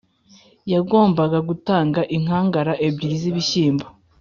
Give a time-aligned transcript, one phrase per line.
[0.73, 3.87] yagombaga gutanga inkangara ebyiri zibishyimbo